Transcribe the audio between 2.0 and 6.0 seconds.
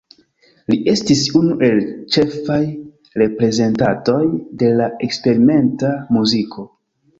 ĉefaj reprezentantoj de la eksperimenta